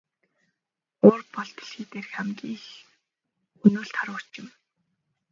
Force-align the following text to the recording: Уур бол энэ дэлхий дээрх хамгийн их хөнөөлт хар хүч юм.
Уур 1.05 1.21
бол 1.33 1.49
энэ 1.51 1.55
дэлхий 1.57 1.85
дээрх 1.91 2.11
хамгийн 2.15 2.51
их 2.57 2.65
хөнөөлт 3.59 3.93
хар 3.97 4.09
хүч 4.13 4.27
юм. 4.41 4.47